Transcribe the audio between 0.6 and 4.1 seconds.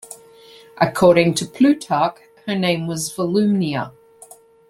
According to Plutarch her name was Volumnia.